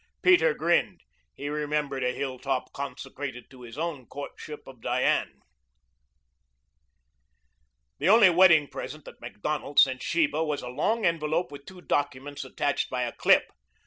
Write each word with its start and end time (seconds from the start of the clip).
Peter 0.23 0.51
grinned. 0.55 1.01
He 1.35 1.47
remembered 1.47 2.03
a 2.03 2.11
hilltop 2.11 2.73
consecrated 2.73 3.51
to 3.51 3.61
his 3.61 3.77
own 3.77 4.07
courtship 4.07 4.65
of 4.65 4.81
Diane. 4.81 5.41
The 7.99 8.09
only 8.09 8.31
wedding 8.31 8.67
present 8.67 9.05
that 9.05 9.21
Macdonald 9.21 9.79
sent 9.79 10.01
Sheba 10.01 10.43
was 10.43 10.63
a 10.63 10.69
long 10.69 11.05
envelope 11.05 11.51
with 11.51 11.67
two 11.67 11.81
documents 11.81 12.43
attached 12.43 12.89
by 12.89 13.03
a 13.03 13.11
clip. 13.11 13.43